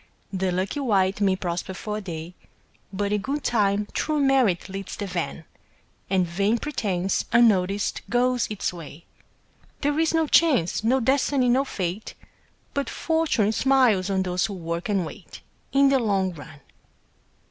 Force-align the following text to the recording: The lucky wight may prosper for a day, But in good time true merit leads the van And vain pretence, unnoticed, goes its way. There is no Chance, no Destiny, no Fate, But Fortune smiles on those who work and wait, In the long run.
The 0.33 0.51
lucky 0.51 0.79
wight 0.79 1.21
may 1.21 1.35
prosper 1.35 1.75
for 1.75 1.97
a 1.97 2.01
day, 2.01 2.33
But 2.91 3.13
in 3.13 3.21
good 3.21 3.43
time 3.43 3.87
true 3.93 4.19
merit 4.19 4.67
leads 4.67 4.95
the 4.95 5.05
van 5.05 5.45
And 6.09 6.25
vain 6.25 6.57
pretence, 6.57 7.25
unnoticed, 7.31 8.01
goes 8.09 8.47
its 8.49 8.73
way. 8.73 9.05
There 9.81 9.99
is 9.99 10.11
no 10.11 10.25
Chance, 10.25 10.83
no 10.83 11.01
Destiny, 11.01 11.49
no 11.49 11.63
Fate, 11.65 12.15
But 12.73 12.89
Fortune 12.89 13.51
smiles 13.51 14.09
on 14.09 14.23
those 14.23 14.47
who 14.47 14.55
work 14.55 14.89
and 14.89 15.05
wait, 15.05 15.41
In 15.71 15.89
the 15.89 15.99
long 15.99 16.33
run. 16.33 16.61